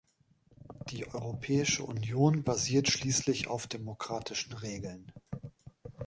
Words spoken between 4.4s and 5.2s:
Regeln.